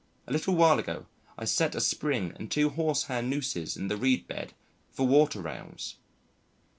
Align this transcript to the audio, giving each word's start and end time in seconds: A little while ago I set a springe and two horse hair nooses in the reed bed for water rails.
A 0.25 0.31
little 0.33 0.55
while 0.55 0.79
ago 0.79 1.05
I 1.37 1.45
set 1.45 1.75
a 1.75 1.79
springe 1.79 2.33
and 2.35 2.49
two 2.49 2.69
horse 2.71 3.03
hair 3.03 3.21
nooses 3.21 3.77
in 3.77 3.87
the 3.87 3.97
reed 3.97 4.27
bed 4.27 4.53
for 4.89 5.05
water 5.05 5.41
rails. 5.43 5.97